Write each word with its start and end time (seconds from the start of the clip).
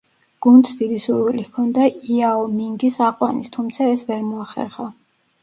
გუნდს 0.43 0.71
დიდი 0.77 0.95
სურვილი 1.03 1.45
ჰქონდა 1.49 1.85
იაო 2.15 2.41
მინგის 2.55 2.99
აყვანის, 3.09 3.53
თუმცა 3.59 3.93
ეს 3.93 4.09
ვერ 4.11 4.27
მოახერხა. 4.33 4.91